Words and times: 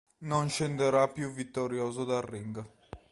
Non 0.23 0.49
scenderà 0.49 1.07
più 1.09 1.31
vittorioso 1.31 2.05
dal 2.05 2.23
ring. 2.23 2.65